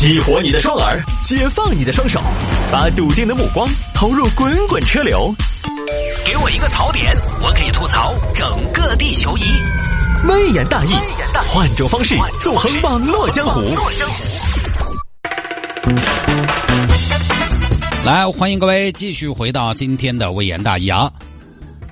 [0.00, 2.22] 激活你的双耳，解放你的双手，
[2.72, 5.30] 把笃定的目光投入滚滚车流。
[6.24, 9.42] 给我一个槽点，我可以吐槽整个地球仪。
[10.26, 10.94] 微言大义，
[11.48, 13.60] 换种方式纵横网络江湖。
[18.02, 21.12] 来，欢迎各位继续回到今天的微言大义啊！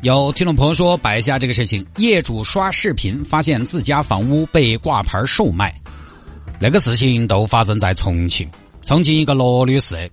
[0.00, 5.78] 有听众朋友说，摆下这个事情，业主刷视频发现自家房屋被挂牌售卖。
[6.60, 8.48] 那个事情都发生在重庆，
[8.84, 10.10] 重庆一个罗女士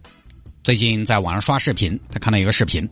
[0.64, 2.88] 最近在网上刷视频，她看到一个视频，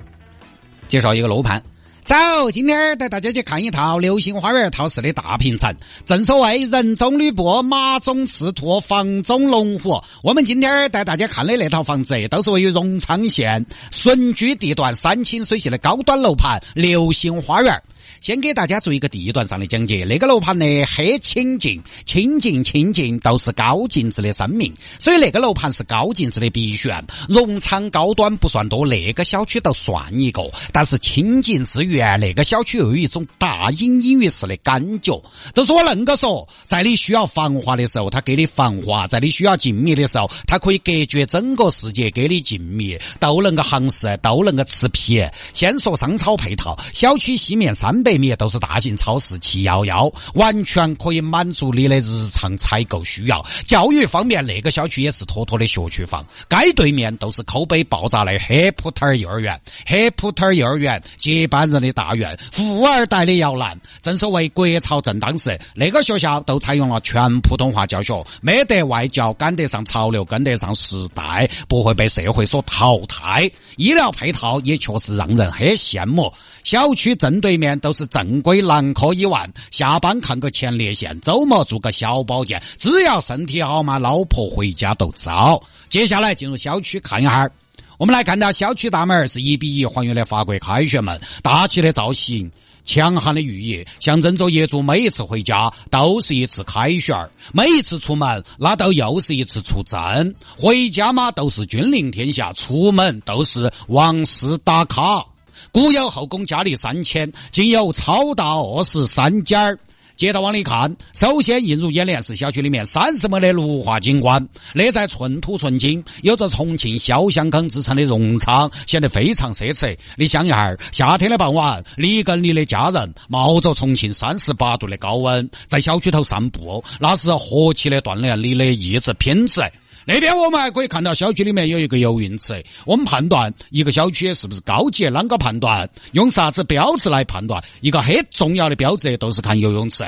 [0.88, 1.62] 介绍一个楼盘。
[2.04, 2.16] 走，
[2.52, 5.74] 今天带大家去看一套流星花园套式的大平层。
[6.06, 10.02] 正所谓人中吕布，马中赤兔，房中龙虎。
[10.22, 17.82] 我们今天带大家看的那套房子，都是位于荣昌县顺居地段山清水秀的高端楼盘——流星花园。
[18.24, 20.06] 先给大家做一个地段上的讲解。
[20.08, 27.06] 那个楼盘呢，很清静，清静清静都是高净值的生命，所以那个楼盘是高净值的必选。
[27.28, 30.42] 荣昌高端不算多，那个小区都算一个。
[30.72, 35.22] 但是清静之余，那个小区又有一种大隐隐于市的感觉。
[35.54, 45.22] 都是我恁个说，在你需要繁华的时候，它给你繁华；在你需要静谧的时候，它可以隔绝整个世界，给你静谧，都能够行事，都能够吃皮。
[45.52, 48.13] 先说商超配套，小区西面三百。
[48.18, 53.44] 米都是大型超市七幺幺，完全可以满足你的日常采购需要。
[53.66, 63.76] 教育方面，那个小区也是妥妥的学区房，街对面都是口碑爆炸的黑普特儿幼儿园，黑普特儿幼儿园接班人的大院，富二代的摇篮。
[64.04, 73.50] 正所谓国潮正当时，那个学校都采用了全普通话教学，没得外教，赶得上潮流，跟得上时代，不会被社会所淘汰。
[73.78, 76.32] 医疗配套也确实让人很羡慕，
[76.64, 78.03] 小区正对面都是。
[78.08, 85.62] 正规男科医院，下班看个前列腺，周末做个小保健，只要身体好嘛，老婆回家都早。
[85.90, 87.50] 接下来进入小区看一下，
[87.98, 92.52] 我们来看到小区大门是一比一还原的法国凯旋门，大气的造型，
[92.84, 97.16] 强悍的寓意，象征着业主每一次回家都是一次凯旋
[97.54, 100.36] 每一次出门那都又是一次出征。
[100.58, 105.26] 回家嘛都是君临天下，出门都是王室打卡。
[105.72, 109.80] 古有后宫佳丽三千，今有超大卧室三间儿。
[110.16, 119.98] 接着往里看，首先映入眼帘是小区里面三十亩的绿化景观，那在寸土寸金、有着重庆潇湘港之称的荣昌，显得非常奢侈。
[120.16, 129.62] 你想一下，夏天的傍晚，你跟你的家人冒着重庆三十八度的高温，在小区头散步，那是何其的锻炼你的意志品质。
[130.06, 132.64] 那边我们还可以看到小区里面有一个游泳池。
[132.86, 135.90] 我们判断一个小区是不是高级，啷个判断？
[136.12, 137.64] 用啥子标志来判断？
[137.82, 140.04] 一个很重要的标志都是看游泳池。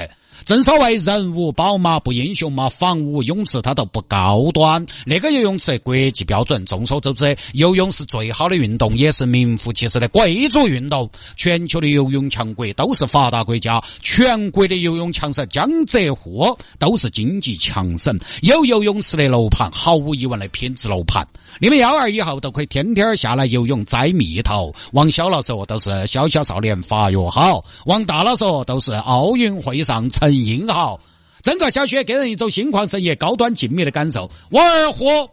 [0.46, 4.86] 正所谓人无宝马不英雄嘛，房屋泳池它都不高端。
[5.04, 11.10] 那个游泳池国际标准，众所周知，游泳是最好的运动，也是名副其实的贵族运动。
[11.36, 18.16] 全球的游泳强国都是发达国家，全国的游泳强省江浙沪都是经济强省。
[18.44, 21.28] 有游泳池的楼盘，毫无疑问的品质楼盘。
[21.60, 24.72] 你们幺儿以后都可以天天下来游泳摘蜜桃。
[24.92, 30.35] 往小了说都是小小少年发育好，往大了说都是奥运会上成。
[30.44, 31.00] 英豪，
[31.44, 34.30] 整个小区给人一种心旷神怡、高端静谧的感受。
[34.50, 35.30] 我二货，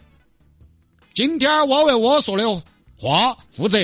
[1.14, 2.62] 今天我为我说的
[2.98, 3.78] 话负责。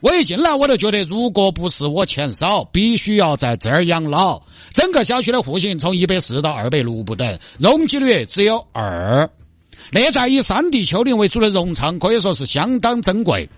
[0.00, 4.42] 我一进来我就觉得，如果不是我钱少，必须要在这儿养老。
[4.72, 9.28] 整个小区的户型从一百四到二百六不等，容积率只有二。
[9.90, 13.48] 那在以山地丘陵为主的荣昌，可以说是相当珍贵。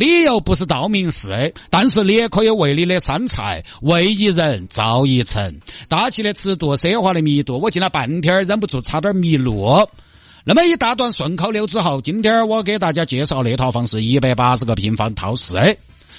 [0.00, 5.60] 理由不是道明寺，但是你也可以为你的山菜为一人造一城。
[5.90, 9.86] 大气的尺度，奢华的密度，我进来半天忍不住差点迷路。
[10.42, 15.52] 那么一大段顺口溜之后，今天我给大家介绍那套房是一百八十个平方套室，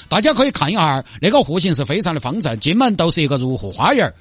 [0.08, 4.14] 大家可以看一下，那个户型是非常的方正，进门都是一个入户花园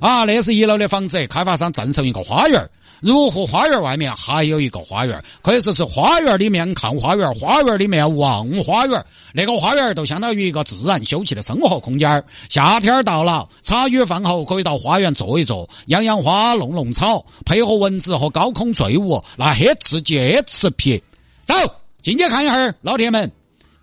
[0.00, 2.68] 啊，那是一楼的房子，开发商赠送一个花园
[3.00, 9.04] 入户花园外面还有一个花园，可以说是花园里面看花园，花园里面望花园。
[9.32, 12.24] 那个花园就相当于一个自然休憩的生活空间。
[12.48, 21.00] 夏天到了，茶余饭后可以到花园坐一坐，养养花，弄弄草，配合蚊子和高空坠物，那很刺激，很刺激。
[21.46, 21.54] 走，
[22.02, 23.30] 进去看一下，老铁们，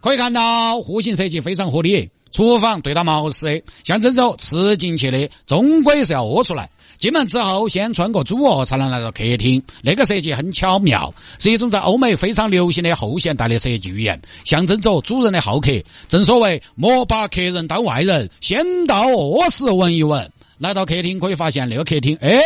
[0.01, 6.69] 可以看到户型设计非常合理，厨房对到毛丝，象征着吃进去的终归是要屙出来。
[6.97, 9.63] 进门之后，先穿过主卧才能来到客厅。
[9.81, 15.71] 那个设计很巧妙，是一种在欧美非常流行的后现代的设计语言，象征着主人的好客。
[16.09, 20.29] 正所谓莫把客人当外人，先到卧室闻一闻。
[20.57, 22.37] 来到客厅可以发现，那个客厅哎，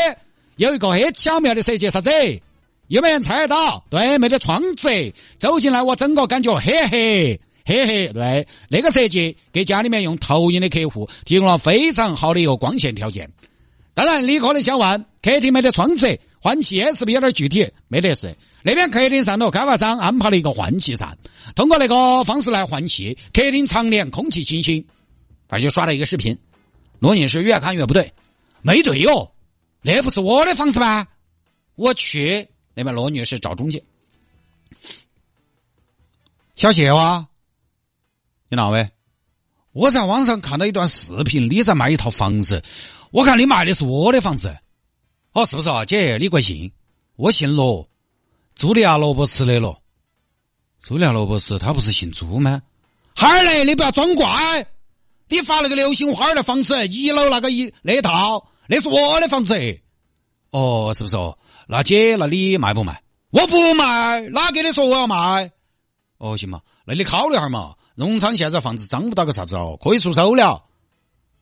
[0.58, 2.12] 有一个很巧妙的设计，啥子？
[2.90, 3.84] 有没有人猜得到？
[3.90, 4.90] 对，没得窗子，
[5.40, 8.08] 走进来我整个感觉嘿嘿嘿嘿。
[8.08, 13.32] 对，那个设计给家里面用投影的客户提供了非常好的一个光线条件。
[13.94, 17.72] 当然，你可能想问，客厅没得窗子，换气是不是有点具体？
[17.88, 18.36] 没得事。
[18.64, 21.16] 那边客厅上头开发商安排了一个换气扇，
[21.56, 24.84] 通过那个方式来换气，客厅常年空气清新。
[25.48, 26.36] 他就刷了一个视频，
[26.98, 28.12] 罗女士越看越不对，
[28.64, 29.32] 没对哦，
[29.84, 31.06] 那不是我的房子吗？
[31.76, 32.48] 我去。
[32.74, 33.84] 那边罗女士找中介，
[36.56, 37.28] 小谢哇，
[38.50, 38.90] 你哪位？
[39.74, 42.64] 我在网上看到一段视频，你在卖一套房子，
[43.12, 44.58] 我看你卖的是我的房子，
[45.34, 45.86] 哦，是不是啊？
[45.86, 46.72] 姐，你贵姓？
[47.16, 47.88] 我姓罗，
[48.58, 49.80] 茱莉亚·罗伯茨的罗。
[50.84, 52.64] 茱莉亚·罗伯茨，他不是姓朱吗？
[53.16, 54.66] 孩儿嘞，你不要装怪，
[55.28, 59.54] 你发那个流星花儿的房子，一楼那个一那套，那是我的房子。
[60.50, 61.38] 哦，是不是哦？
[61.68, 63.04] 那姐，那你卖不卖？
[63.30, 65.52] 我不卖，哪给你说我要卖？
[66.18, 67.76] 哦，行嘛，那你考虑下嘛。
[68.00, 70.64] 农场现在房子涨不到个啥子哦，可以出手了。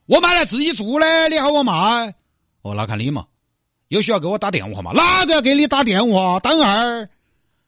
[0.08, 2.16] 我买来自己住的，你喊我卖？
[2.64, 3.28] 哦，那看你嘛。
[3.90, 4.92] 有需要给我打电话嘛？
[4.92, 6.40] 哪个要给你打电话？
[6.40, 7.10] 等会儿，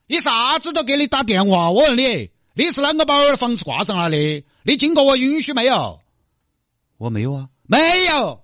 [0.08, 1.70] 你啥子都给你打电话？
[1.70, 4.44] 我问你，你是啷个把我的房子挂上来的？
[4.64, 6.00] 你经过我允许没有？
[6.98, 8.42] 我没有啊，没有。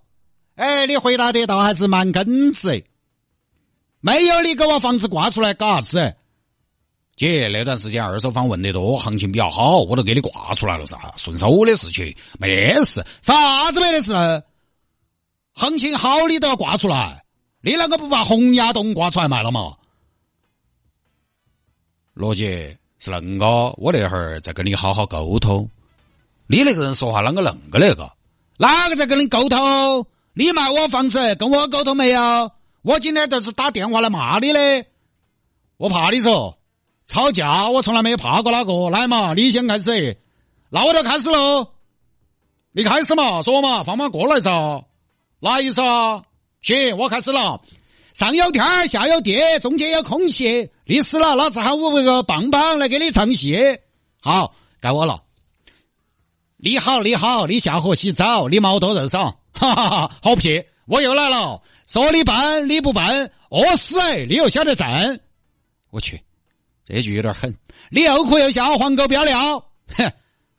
[0.54, 2.86] 哎，你回答的倒还是蛮耿直。
[4.00, 6.16] 没有你给我房子挂出来搞啥子？
[7.16, 13.02] 姐，那段时间二手房问得多，行情比较好，我都给你挂出来了噻，顺手的事情，没得事。
[13.22, 14.44] 啥子没得事？
[15.54, 17.24] 行情好你都要挂出来，
[17.62, 19.76] 你啷个不把洪崖洞挂出来卖了嘛？
[22.14, 25.70] 罗姐是恁个，我那会儿在跟你好好沟通。
[26.48, 28.12] 你那个人说话啷个恁个那个？
[28.58, 30.06] 哪个在跟你沟通？
[30.34, 32.52] 你卖我房子跟我沟通没有？
[32.82, 34.86] 我今天都是打电话来骂你的，
[35.78, 36.58] 我怕你说
[37.08, 38.90] 吵架，我从来没有怕过哪个。
[38.90, 40.18] 来嘛，你先开始，
[40.70, 41.68] 那我就开始喽。
[42.72, 44.86] 你开始嘛，说嘛，放马过来噻，
[45.40, 46.24] 哪意思啊？
[46.62, 47.62] 行，我开始了。
[48.14, 50.70] 上有天，下有地，中间有空隙。
[50.86, 53.80] 你死了，老子喊五个棒棒来给你唱戏。
[54.22, 55.20] 好，该我了。
[56.58, 60.64] 你好，你好，你下河洗澡，你毛多肉少，哈哈哈，好屁。
[60.88, 64.00] 我又来了，说你笨，你不笨，饿死！
[64.28, 65.20] 你又晓得挣，
[65.90, 66.22] 我去，
[66.86, 67.56] 这句有点狠。
[67.90, 70.12] 你又哭又笑，黄狗飙尿，哼，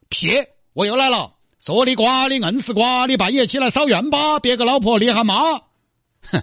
[0.08, 0.30] 屁！
[0.74, 5.58] 我又来了，说你瓜，你硬是瓜，你半夜起来扫院吧，别个老婆你喊妈，
[6.22, 6.42] 哼，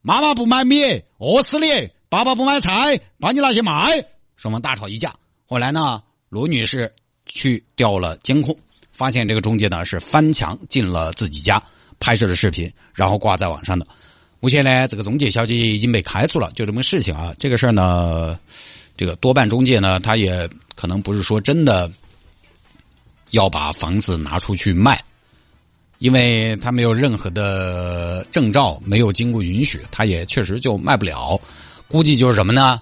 [0.00, 4.06] 妈妈不买米，饿死你；爸爸不买菜，把你拿去卖。
[4.36, 5.14] 双方大吵一架，
[5.46, 6.92] 后来呢，罗女士
[7.26, 8.56] 去调了监控，
[8.92, 11.62] 发现这个中介呢是翻墙进了自己家。
[12.00, 13.86] 拍摄的视频，然后挂在网上的。
[14.40, 17.32] 目前呢，这个中介小姐已经被开除了，就这么个事情啊。
[17.38, 18.38] 这个事儿呢，
[18.96, 21.90] 这个多半中介呢，他也可能不是说真的
[23.30, 25.02] 要把房子拿出去卖，
[25.98, 31.40] 因为他没有任何的证照，没有经过允许，他也确实就卖不了。
[31.88, 32.80] 估计就是什么呢？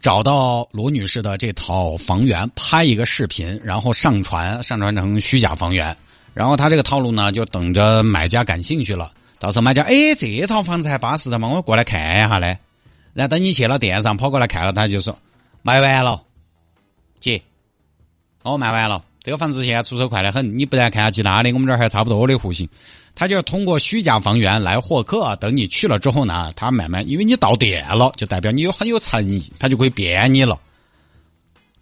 [0.00, 5.96] 找到罗女士的这套房源，拍一个视频，然后上传，上传成虚假房源。
[6.34, 9.12] 然后他这个套路呢，就等着买家感兴趣了。
[9.38, 12.58] 到时候买家哎，这套房子还巴适的嘛，我过来看一下嘞。
[13.14, 15.18] 然后等你去了店上跑过来看了，他就说
[15.62, 16.22] 卖完了，
[17.20, 17.40] 姐，
[18.42, 20.58] 哦卖完了，这个房子现在出手快得很。
[20.58, 22.68] 你不然看下其他的，我们这儿还差不多的户型。
[23.14, 25.36] 他就通过虚假房源来获客。
[25.36, 30.58] 等你去了之后呢，他慢慢因为你到店了，就代表你有很有诚意，他就可以编你了。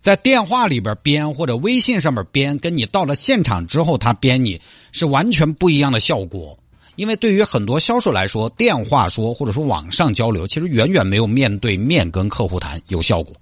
[0.02, 4.60] 在电话里边编或者微信上面编，跟你到了现场之后他编你
[4.92, 6.58] 是完全不一样的效果。
[6.96, 13.34] 因为对于很多销售来说，电话说或者说网上交流，其实远远没有面对面跟客户谈有效果。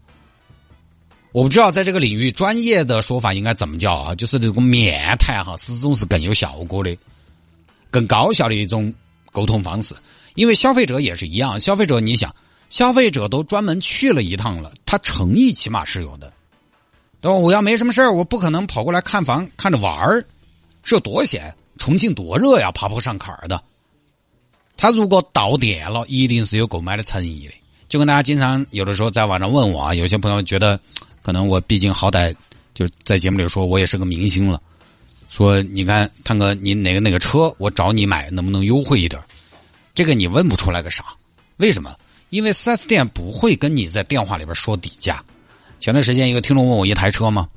[1.33, 4.15] 我不知道在这个领域专业的说法应该怎么叫啊？
[4.15, 6.97] 就是这个面谈哈，始终是更有效果的、
[7.91, 8.93] 更高效的一种
[9.33, 9.95] 沟通方式。
[10.35, 12.35] 因为消费者也是一样，消费者你想，
[12.69, 16.33] 消费者都专门去了一趟了，他诚意起码是有的。
[17.21, 17.37] 对吧？
[17.37, 20.25] 我要没什么事儿，我不可能跑过来看房看着玩儿，
[20.83, 21.55] 是有多闲？
[21.81, 23.61] 重庆多热呀，爬坡上坎儿的。
[24.77, 27.55] 他如果到店了，一定是有购买的诚意的。
[27.89, 30.79] 就跟大家经常有的时候在网上问我啊，有些朋友觉得，
[31.23, 32.37] 可能我毕竟好歹
[32.75, 34.61] 就在节目里说我也是个明星了，
[35.31, 39.21] 说你看探哥，你哪个哪个车我找你买能不能优惠一点？
[39.95, 41.05] 这个你问不出来个啥？
[41.57, 41.97] 为什么？
[42.29, 45.25] 因为四 S 店不会跟你在电话里边说底价。
[45.81, 47.49] 前段时间，一个听众问我一台车嘛，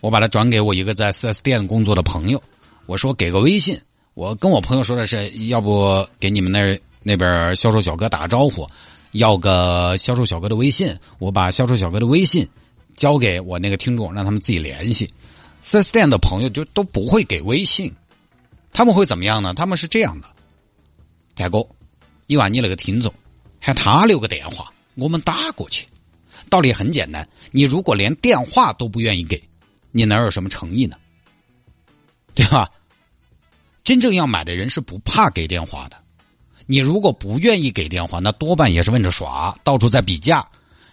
[0.00, 2.40] 我把它转给我一个在 4S 店工作的朋友，
[2.90, 3.80] 我说给个微信，
[4.14, 8.68] 我跟我朋友说的是，要不给你们那那边销售小哥打个招呼，
[9.12, 12.48] 要个销售小哥的微信，我把销售小哥的微信
[12.96, 15.08] 交给我那个听众，让他们自己联系。
[15.60, 17.94] 四 S 店的朋友就都不会给微信，
[18.72, 19.54] 他们会怎么样呢？
[19.54, 20.26] 他们是这样的，
[21.36, 21.64] 大哥，
[22.26, 23.14] 你把你那个听众
[23.60, 25.86] 喊他留个电话，我们打过去。
[26.48, 29.40] 道理很简单，你如果连电话都不愿意给，
[29.92, 30.96] 你哪有什么诚意呢？
[32.32, 32.70] 对吧？
[33.90, 35.96] 真正要买的人是不怕给电话的。
[36.66, 40.46] 你如果不愿意给电话，那多半也是问着耍，到处在比价。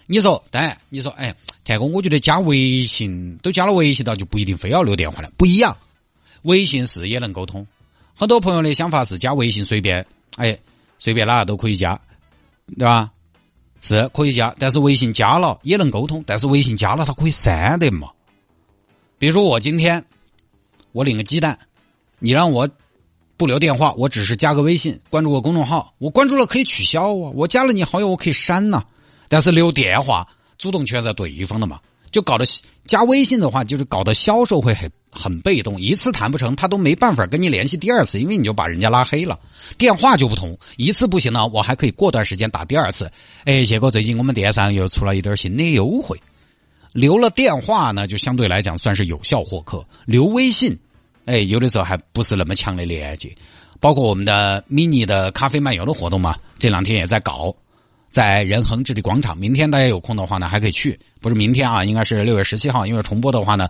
[0.07, 5.31] 你说，但你说，哎，田哥，我觉得加微信都加了微信了，就不一定非要留电话了。
[5.37, 5.77] 不一样，
[6.41, 7.67] 微信是也能沟通。
[8.15, 10.03] 很多朋友的想法是加微信随便，
[10.37, 10.57] 哎，
[10.97, 12.01] 随便哪个都可以加，
[12.79, 13.11] 对吧？
[13.79, 18.09] 是可以加，但是微信加了也能沟通，但是微信加了它可以删的嘛。
[19.19, 20.03] 比如说我今天
[20.93, 21.59] 我领个鸡蛋，
[22.17, 22.67] 你让我
[23.38, 28.84] 不留电话，我只是加个微信，关注个公众号，我关注了可以取消啊，我加了你好友我可以删呐。
[29.29, 30.27] 但是留电话
[30.58, 31.79] 主动权在对方的嘛，
[32.10, 32.46] 就搞得
[32.88, 39.39] 加微信的话，就是搞得销售会很很被动，一次谈不成，他都没办法跟你联系第二次，因为你就把人家拉黑了。
[39.77, 43.12] 电话就不同，一次不行呢，我还可以过段时间打第二次。
[43.46, 46.20] 哎，结果最近我们电商又出了一点新的优惠，
[46.94, 49.86] 留了电话呢，就相对来讲算是有效获客。
[50.06, 50.79] 留微信，
[51.27, 53.31] 哎，有的时候还不是那么强的连接。
[53.79, 57.55] 包括我们的 mini 的咖啡漫游的活动嘛，这两天也在搞。
[58.10, 60.98] 在仁恒置地广场，明天大家有空的话呢，还可以去。
[61.19, 62.88] 不是明天啊，应该是六月十七号。
[62.88, 63.67] 因为重播的话呢，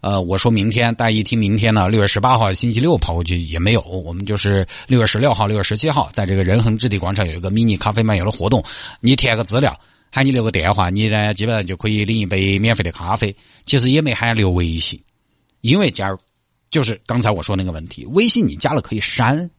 [0.00, 3.80] 呃，我说明天，大家一听明天呢，六月十八号星期六跑过去也没有。
[3.82, 8.62] 我们就是六月十六号、六月十七号，在这个仁恒置地广场有一个迷你咖啡漫游的活动。
[9.00, 9.74] 你填个资料，
[10.10, 13.34] 喊你留个电话，你呢基本上就可以领一杯免费的咖啡。
[13.64, 15.00] 其实也没喊留微信，
[15.60, 16.18] 因为加入
[16.70, 19.50] 就是刚才我说那个问题，微信你加了可以删，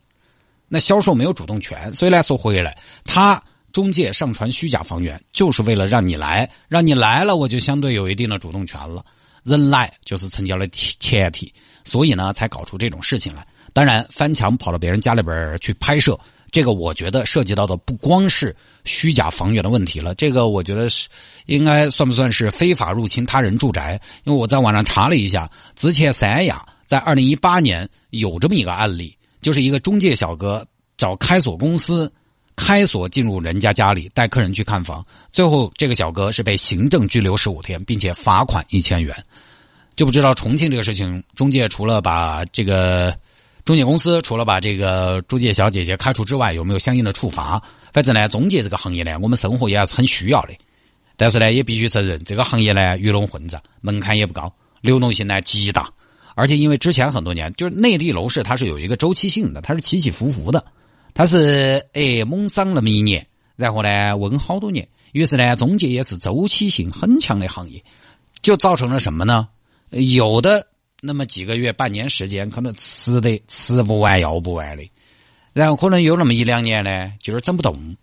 [0.67, 1.93] 那销售没有主动权。
[1.95, 3.41] 所以来说回来，他。
[3.73, 9.05] 中介上传虚假房源，就是为了让你来，让你来了，我就相对有一定的主动权了。
[9.43, 13.45] 人来就是成交的前提，所以呢，才搞出这种事情来。
[13.73, 21.07] 当然，翻墙跑到别人家里边去拍摄，这个我觉得涉及到的不光是虚假房源的问题了，这个我觉得是
[21.45, 24.01] 应该算不算是非法入侵他人住宅？
[24.23, 30.67] 因为我在网上查了一下，之前三亚在二零一八年有这么一个案例，就是一个中介小哥
[30.97, 32.11] 找开锁公司。
[32.59, 39.15] 开锁进入人家家里带客人去看房，最后这个小哥是被行政拘留十五天，并且罚款一千元。
[39.95, 43.15] 就不知道重庆这个事情，中介除了把这个
[43.63, 47.61] 中介公司除了把这个中介小姐姐开除之外，有没有相应的处罚？
[47.93, 50.53] 反正呢，中介这个行业呢，我们生活也还是很需要的。
[51.15, 54.51] 但是呢，也必须承认，这个行业呢鱼龙混杂，门槛也不高，
[54.81, 55.87] 流动性呢极大。
[56.37, 60.63] 而且因为之前很多年，就是内地楼市它是有一个周期性的，它是起起伏伏的。
[61.15, 63.25] 它是哎猛涨那么一年，
[63.55, 67.83] 然后呢稳好多年，于是呢中介也是周期性很强的行业，
[68.43, 69.47] 就造成了什么呢？
[69.89, 70.67] 有的
[71.01, 74.87] 那么几个月、半年时间，可能吃的吃不完、要不完的，
[75.53, 77.97] 然后可能有那么一两年呢，就是整不动，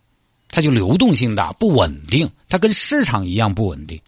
[0.48, 4.00] 它就流动性大、不稳定，它跟市场一样不稳定，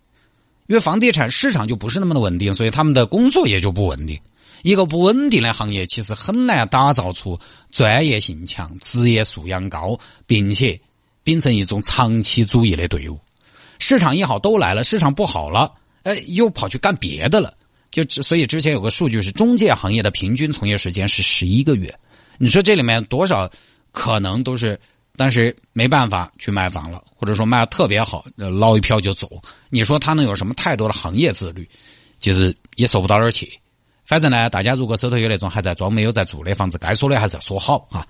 [0.67, 4.21] 因为房地产市场就不是那么的稳定，所以他们的工作也就不稳定。
[4.63, 7.39] 一个不稳定的行业，其实很难打造出
[7.71, 10.81] 专业性强、职业素养高，并且
[11.23, 13.19] 秉承一种长期主义的队伍。
[13.79, 17.55] 市场一好都来了，市场不好了，哎，又跑去干别的了。
[17.91, 21.95] 就所以之前有个数据是，中介行业的平均从业时间是十一个月。
[22.39, 23.49] 你说这里面多少
[23.93, 24.79] 可能都是，
[25.17, 29.29] 但是没办法去卖房了，或者说卖的特别好，捞一票就走。
[29.71, 31.69] 你说他能有什么太多的行业自律？
[32.21, 33.61] 其实也说不到哪儿去。
[34.05, 38.07] 反正呢，大家如果手头有那种还在装没有在住的房子，该说的还是要说好啊。